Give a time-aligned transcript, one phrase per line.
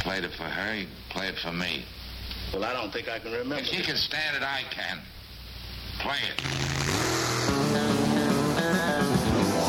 [0.00, 1.84] played it for her, you play it for me.
[2.52, 3.56] Well, I don't think I can remember.
[3.56, 4.98] If she can stand it, I can.
[6.00, 6.40] Play it.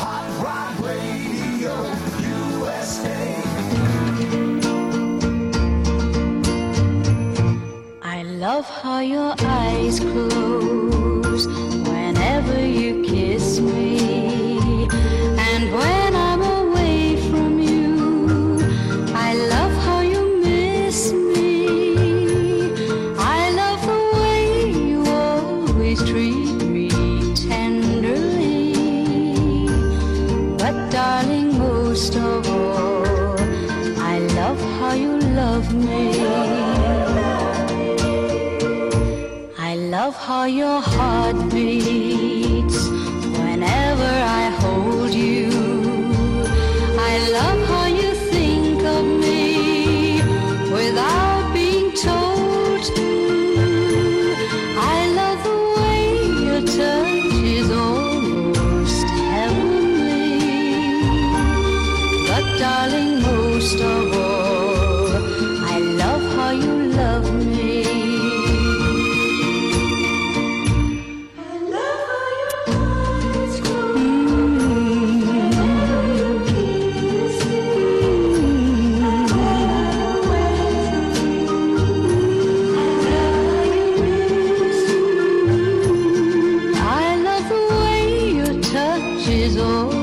[0.00, 1.74] Hot Rod Radio
[2.66, 3.36] USA.
[8.02, 13.91] I love how your eyes close whenever you kiss me.
[40.12, 42.51] of how your heart beats.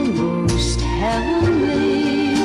[0.07, 2.35] Most heavenly.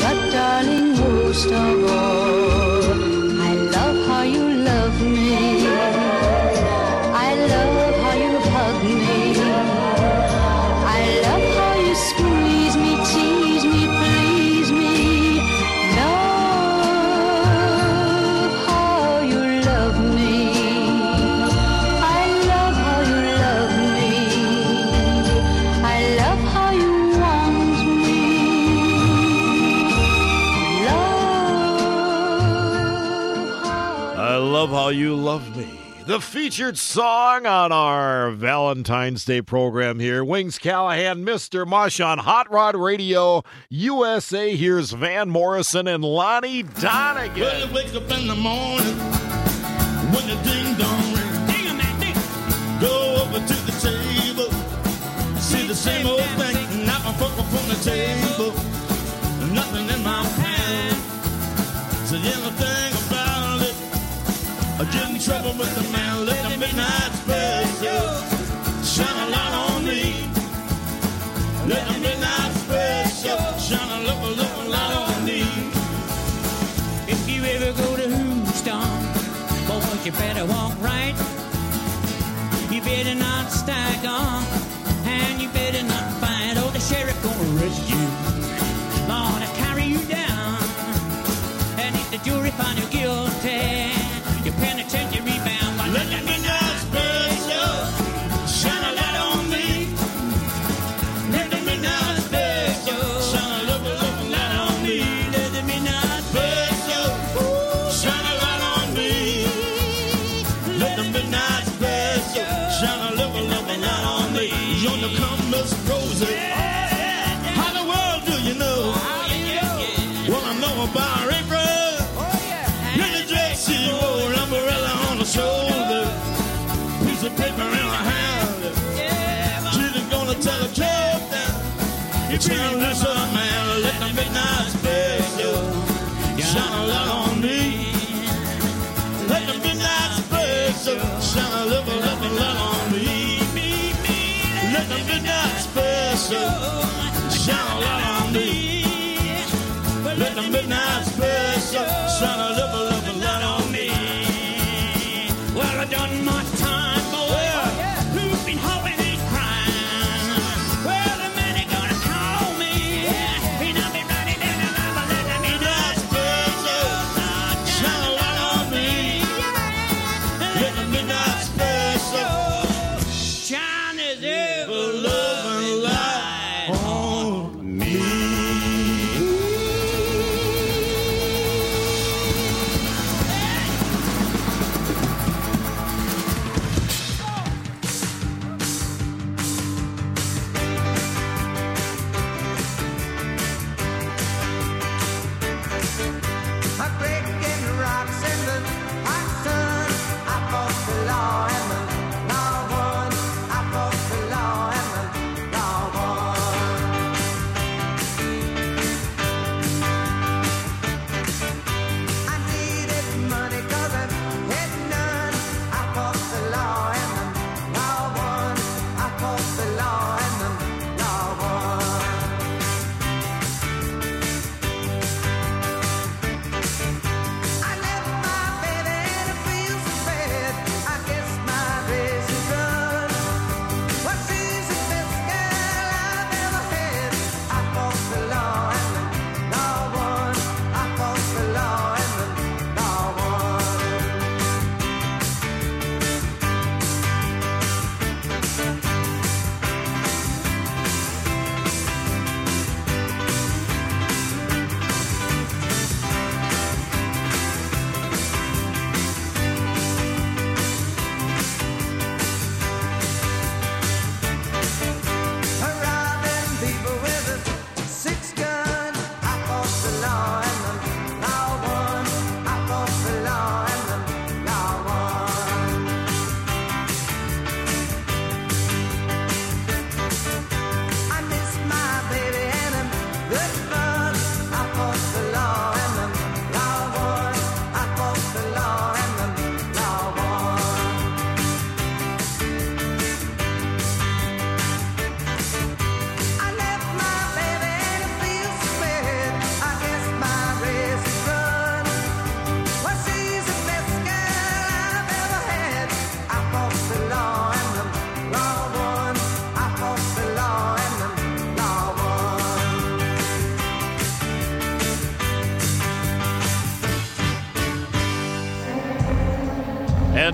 [0.00, 2.57] But darling, most of all.
[34.88, 35.68] While You Love Me.
[36.06, 40.24] The featured song on our Valentine's Day program here.
[40.24, 41.66] Wings Callahan, Mr.
[41.66, 44.56] Mush on Hot Rod Radio USA.
[44.56, 47.38] Here's Van Morrison and Lonnie Donegan.
[47.38, 48.96] Well, wake up in the morning
[50.08, 52.80] when the ding dong ring, Ding that ding.
[52.80, 54.50] Go over to the table.
[55.38, 56.86] See the same old thing.
[56.86, 58.47] Knock my phone up the table.
[65.58, 65.97] with the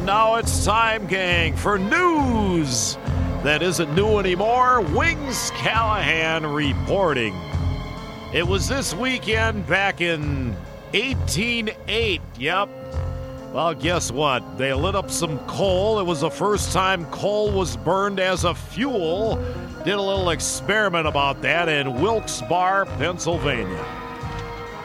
[0.04, 2.98] Now it's time, gang, for news
[3.42, 4.82] that isn't new anymore.
[4.82, 7.34] Wings Callahan reporting.
[8.34, 10.52] It was this weekend back in
[10.92, 12.20] 1808.
[12.38, 12.68] Yep.
[13.54, 14.58] Well, guess what?
[14.58, 15.98] They lit up some coal.
[15.98, 19.36] It was the first time coal was burned as a fuel.
[19.86, 23.82] Did a little experiment about that in Wilkes-Barre, Pennsylvania.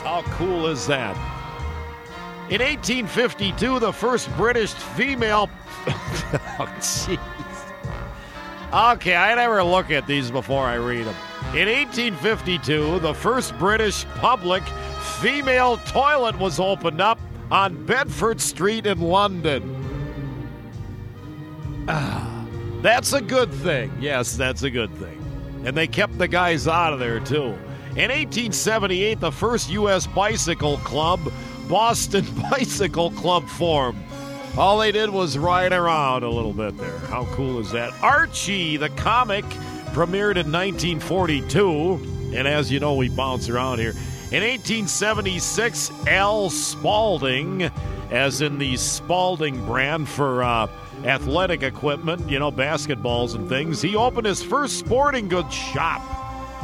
[0.04, 1.39] How cool is that?
[2.50, 5.50] In 1852, the first British female.
[5.88, 7.20] oh, jeez.
[8.74, 11.16] Okay, I never look at these before I read them.
[11.56, 14.64] In 1852, the first British public
[15.20, 17.20] female toilet was opened up
[17.52, 19.76] on Bedford Street in London.
[21.88, 22.46] Ah,
[22.82, 23.92] that's a good thing.
[24.00, 25.18] Yes, that's a good thing.
[25.66, 27.58] And they kept the guys out of there, too.
[27.96, 30.06] In 1878, the first U.S.
[30.08, 31.20] bicycle club,
[31.70, 34.04] Boston Bicycle Club, formed.
[34.58, 36.98] All they did was ride around a little bit there.
[36.98, 37.94] How cool is that?
[38.02, 39.46] Archie, the comic,
[39.94, 42.34] premiered in 1942.
[42.36, 43.92] And as you know, we bounce around here.
[44.32, 47.72] In 1876, Al Spalding,
[48.12, 50.68] as in the Spalding brand for uh,
[51.04, 56.02] athletic equipment, you know, basketballs and things, he opened his first sporting goods shop.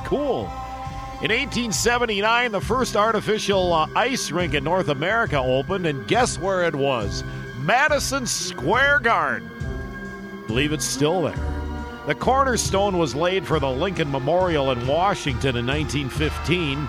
[0.06, 0.52] Cool.
[1.22, 6.64] In 1879, the first artificial uh, ice rink in North America opened, and guess where
[6.64, 7.24] it was?
[7.62, 9.50] Madison Square Garden.
[10.46, 11.34] Believe it's still there.
[12.06, 16.88] The cornerstone was laid for the Lincoln Memorial in Washington in 1915.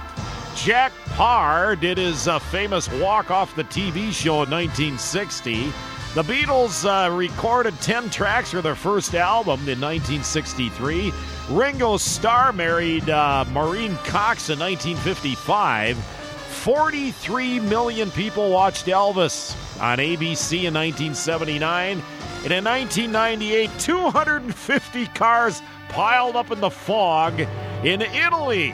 [0.56, 5.66] Jack Paar did his uh, famous walk off the TV show in 1960.
[6.14, 11.12] The Beatles uh, recorded 10 tracks for their first album in 1963.
[11.48, 15.96] Ringo Starr married uh, Maureen Cox in 1955.
[15.96, 22.02] 43 million people watched Elvis on ABC in 1979.
[22.42, 27.38] And in 1998, 250 cars piled up in the fog
[27.84, 28.70] in Italy.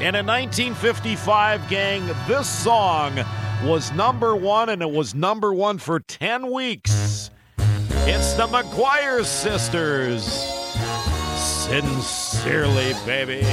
[0.00, 3.18] And in 1955, gang, this song
[3.64, 7.30] was number one, and it was number one for 10 weeks.
[7.58, 10.51] It's the McGuire Sisters.
[11.72, 13.46] Sincerely, baby.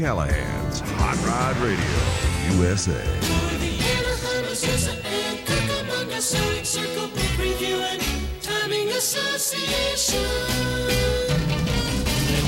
[0.00, 1.76] Callahan's Hot Rod Radio,
[2.56, 3.04] USA.
[3.60, 3.76] They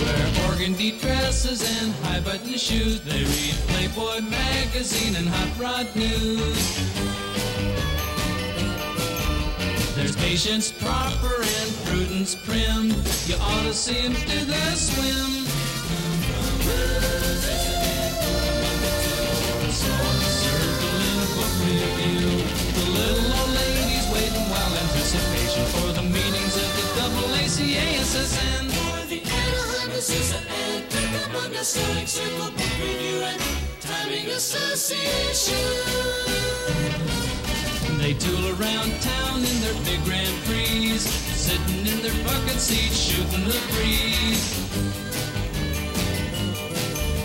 [0.01, 3.03] wear organdy dresses and high button shoes.
[3.03, 6.57] They read Playboy magazine and Hot Rod News.
[9.95, 12.95] There's patience proper and prudence prim.
[13.27, 15.62] You ought to see 'em do the swim.
[38.03, 43.45] They tool around town in their big Grand Prix, sitting in their bucket seats, shooting
[43.45, 45.22] the breeze.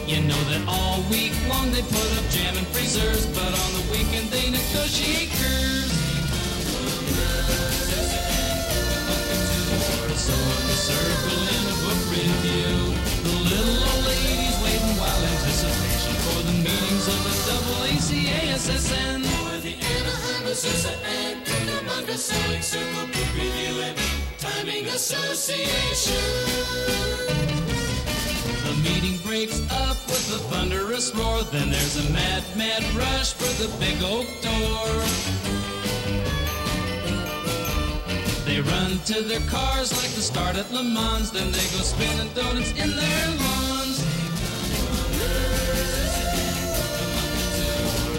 [0.08, 3.84] You know that all week long they put up jam and freezers, but on the
[3.92, 5.92] weekend they negotiate curves.
[10.16, 12.96] So in the circle in a book review,
[13.28, 17.38] the little old ladies waiting while anticipation for the meetings of the
[18.08, 19.28] AACASSN.
[19.28, 23.98] For the Anaheim Azusa and Cucamonga Sewing Circle Book Review and
[24.40, 26.48] Timing Association.
[28.68, 31.42] The meeting breaks up with a thunderous roar.
[31.44, 34.92] Then there's a mad, mad rush for the big oak door.
[38.44, 41.32] They run to their cars like the start at Le Mans.
[41.32, 44.04] Then they go spinning donuts in their lawns.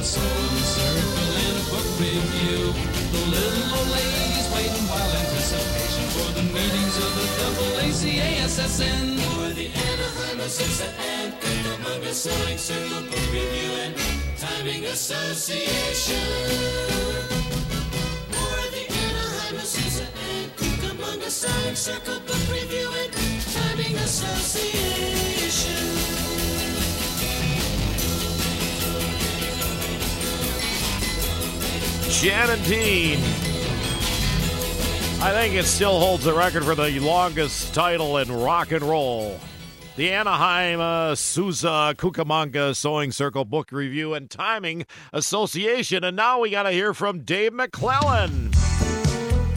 [0.00, 2.72] So we circle in a book review.
[3.12, 5.27] The little old ladies waiting while
[6.38, 7.26] the meetings of the
[7.98, 9.18] AACASSN.
[9.18, 13.94] For the Anaheim Azusa and Cucamonga Sewing Circle Book Review and
[14.38, 16.26] Timing Association.
[18.30, 23.12] For the Anaheim Azusa and Cucamonga Sewing Circle Book Review and
[23.56, 25.48] Timing Association.
[32.10, 33.47] Jan and Dean.
[35.20, 39.40] I think it still holds the record for the longest title in rock and roll.
[39.96, 46.04] The Anaheim uh, Sousa Cucamonga Sewing Circle Book Review and Timing Association.
[46.04, 48.52] And now we got to hear from Dave McClellan.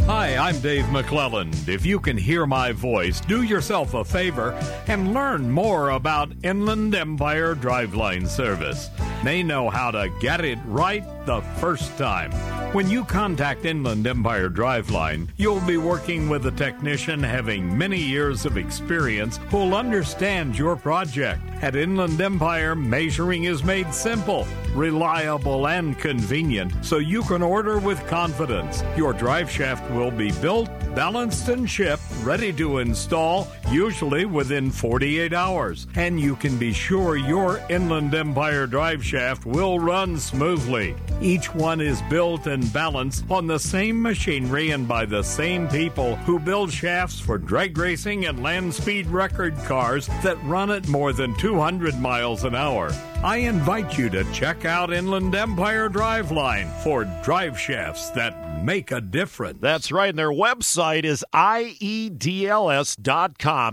[0.08, 1.52] Hi, I'm Dave McClellan.
[1.68, 4.54] If you can hear my voice, do yourself a favor
[4.88, 8.90] and learn more about Inland Empire Driveline Service.
[9.24, 12.32] They know how to get it right the first time.
[12.74, 18.46] When you contact Inland Empire Driveline, you'll be working with a technician having many years
[18.46, 21.42] of experience who'll understand your project.
[21.62, 28.06] At Inland Empire, measuring is made simple, reliable, and convenient so you can order with
[28.08, 28.84] confidence.
[28.96, 35.34] Your drive shaft will be built, balanced, and shipped, ready to install, usually within 48
[35.34, 35.88] hours.
[35.96, 40.96] And you can be sure your Inland Empire drive shaft will run smoothly.
[41.22, 46.16] Each one is built and balanced on the same machinery and by the same people
[46.18, 51.14] who build shafts for drag racing and land speed record cars that run at more
[51.14, 52.92] than 200 miles an hour.
[53.24, 59.02] I invite you to check out Inland Empire Driveline for drive shafts that make a
[59.02, 59.60] difference.
[59.62, 60.10] That's right.
[60.10, 62.18] And their website is IEDLS.com.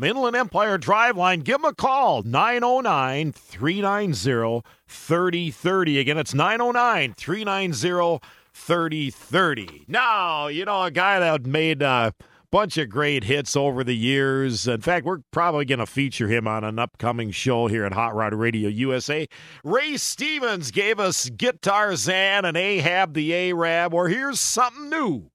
[0.05, 1.45] Inland Empire Driveline.
[1.45, 5.99] Give them a call 909 390 3030.
[5.99, 8.21] Again, it's 909 390
[8.53, 9.85] 3030.
[9.89, 12.15] Now, you know, a guy that made a
[12.51, 14.67] bunch of great hits over the years.
[14.67, 18.15] In fact, we're probably going to feature him on an upcoming show here at Hot
[18.15, 19.27] Rod Radio USA.
[19.65, 25.31] Ray Stevens gave us Gitarzan and Ahab the Arab, or here's something new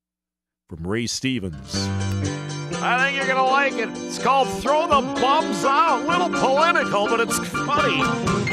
[0.69, 1.87] from Ray Stevens.
[2.81, 3.89] I think you're going to like it.
[4.03, 6.03] It's called Throw the Bums Out.
[6.03, 8.52] A little political, but it's funny.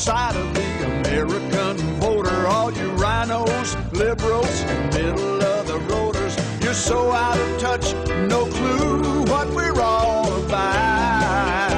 [0.00, 2.46] Side of the American border.
[2.46, 4.64] All you rhinos, liberals,
[4.94, 6.34] middle of the roaders.
[6.64, 7.92] You're so out of touch,
[8.26, 11.76] no clue what we're all about.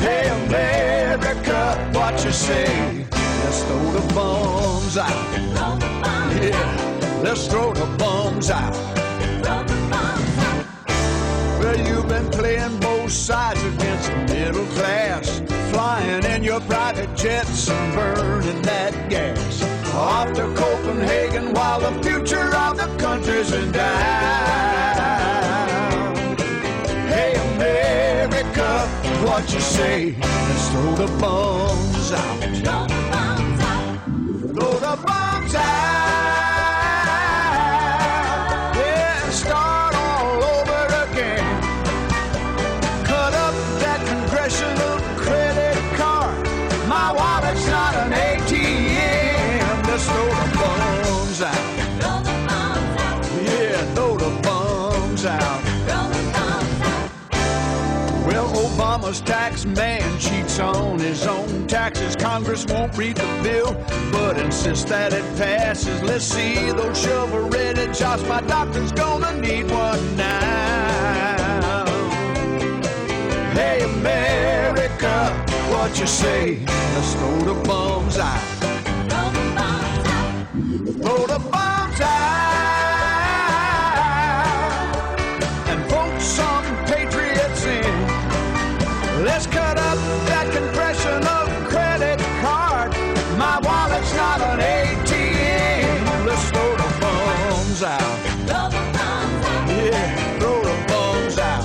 [0.00, 3.04] Hey, America, what you say?
[3.42, 5.10] Let's throw the bombs out.
[6.40, 8.72] Yeah, let's throw the bombs out.
[11.58, 15.43] Well, you've been playing both sides against the middle class.
[16.04, 19.62] Flying in your private jets and burning that gas.
[19.94, 23.84] Off to Copenhagen while the future of the country's in doubt.
[27.08, 28.86] Hey, America,
[29.24, 30.16] what you say?
[30.20, 32.40] Let's throw the bombs out.
[32.40, 34.04] Throw the bombs out.
[34.54, 36.23] Throw the bombs out.
[59.20, 62.16] Tax man cheats on his own taxes.
[62.16, 63.74] Congress won't read the bill,
[64.12, 66.02] but insists that it passes.
[66.02, 68.22] Let's see those shovel-ready jobs.
[68.24, 71.84] My doctor's gonna need one now.
[73.52, 75.30] Hey, America,
[75.70, 76.58] what you say?
[76.66, 78.53] Let's throw the bombs out.
[93.36, 96.26] My wallet's not an ATM.
[96.26, 98.00] Let's throw the bombs out.
[98.46, 99.68] Throw the bombs out.
[99.68, 101.64] Yeah, throw the bombs out.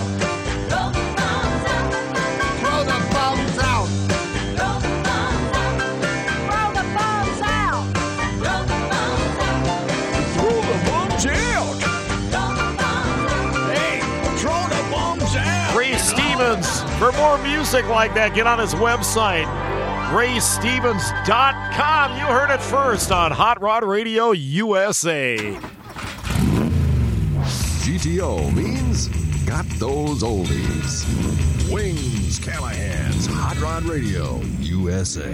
[0.69, 1.89] Throw the bombs out.
[2.60, 3.88] Throw the bombs out.
[4.58, 6.25] Throw the bombs out.
[6.49, 7.86] Throw the bombs out.
[8.39, 9.77] Throw the bombs out.
[10.34, 11.77] Throw the bombs out.
[12.32, 13.69] Throw the bombs out.
[13.77, 14.01] Hey,
[14.41, 15.75] throw the bombs out.
[15.77, 16.82] Ray Stevens.
[16.97, 19.45] For more music like that, get on his website,
[20.10, 22.17] raystevens.com.
[22.17, 25.38] You heard it first on Hot Rod Radio USA.
[27.84, 29.08] GTO means
[29.45, 31.06] got those oldies.
[31.72, 35.30] Wings Callahan's Hot Rod Radio USA.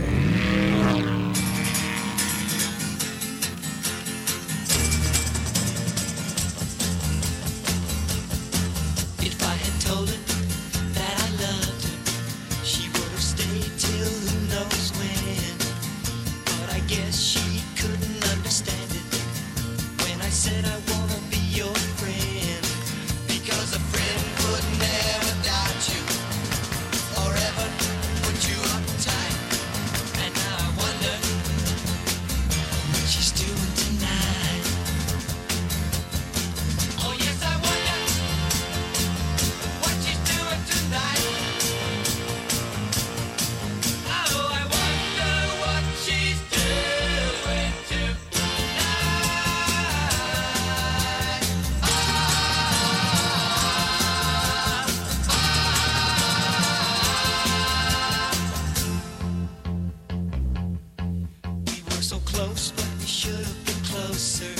[62.35, 64.51] Close, but we should have been closer.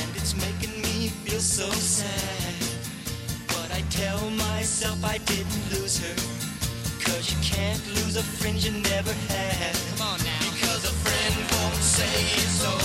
[0.00, 2.54] And it's making me feel so sad.
[3.48, 6.16] But I tell myself I didn't lose her.
[7.04, 9.74] Cause you can't lose a friend you never had.
[9.96, 10.40] Come on now.
[10.52, 12.83] Because a friend won't say it's over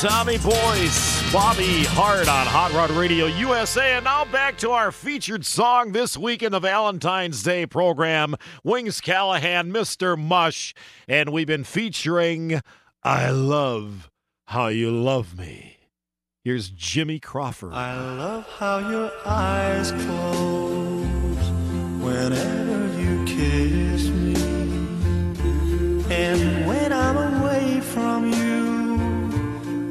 [0.00, 3.94] Tommy Boyce, Bobby Hart on Hot Rod Radio USA.
[3.94, 9.00] And now back to our featured song this week in the Valentine's Day program Wings
[9.00, 10.16] Callahan, Mr.
[10.16, 10.72] Mush.
[11.08, 12.60] And we've been featuring
[13.02, 14.08] I Love
[14.44, 15.78] How You Love Me.
[16.44, 17.72] Here's Jimmy Crawford.
[17.72, 21.50] I love how your eyes close
[22.00, 24.34] whenever you kiss me.
[26.14, 28.37] And when I'm away from you,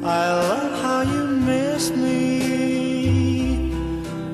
[0.08, 3.72] I love how you miss me.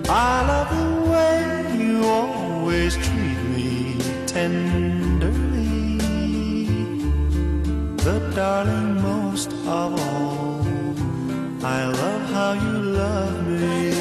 [0.09, 1.41] I love the way
[1.83, 5.99] you always treat me tenderly.
[8.05, 10.65] But darling, most of all,
[11.65, 14.01] I love how you love me.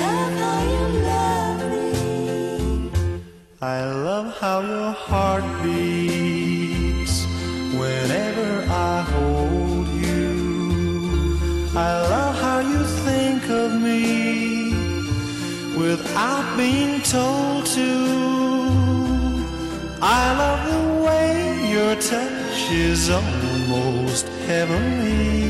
[3.61, 7.25] I love how your heart beats
[7.73, 9.32] whenever I hold
[16.13, 17.89] without been told to.
[19.99, 25.49] I love the way your touch is almost heavenly.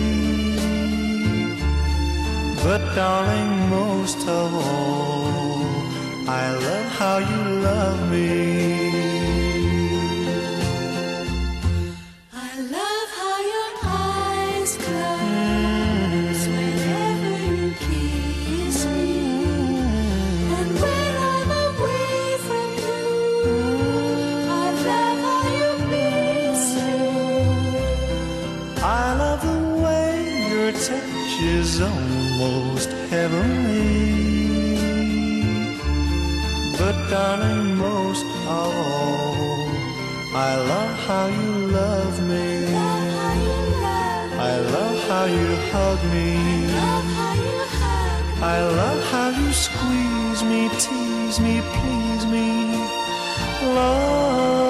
[2.64, 5.66] But darling, most of all,
[6.30, 8.83] I love how you love me.
[30.74, 34.74] Touch is almost heavenly.
[36.78, 39.70] But darling, most of all,
[40.36, 42.74] I love how you love me.
[44.52, 46.32] I love how you hug me.
[48.42, 52.50] I love how you squeeze me, tease me, please me.
[53.76, 54.63] Love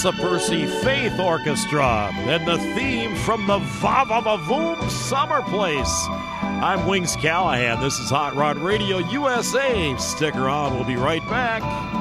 [0.00, 6.06] That's the Percy Faith Orchestra and the theme from the Vava Voom Summer Place.
[6.08, 7.82] I'm Wings Callahan.
[7.82, 9.94] This is Hot Rod Radio USA.
[9.98, 10.74] Stick around.
[10.74, 11.99] We'll be right back.